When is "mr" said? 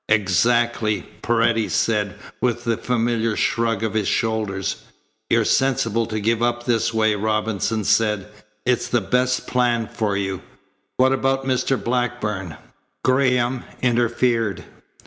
11.45-11.77